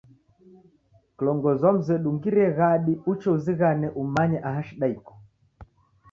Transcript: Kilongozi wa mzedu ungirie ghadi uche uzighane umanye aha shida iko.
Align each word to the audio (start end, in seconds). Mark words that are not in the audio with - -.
Kilongozi 1.17 1.63
wa 1.65 1.73
mzedu 1.77 2.07
ungirie 2.11 2.47
ghadi 2.57 2.93
uche 3.11 3.27
uzighane 3.35 3.87
umanye 4.01 4.37
aha 4.47 4.61
shida 4.67 4.85
iko. 4.95 5.13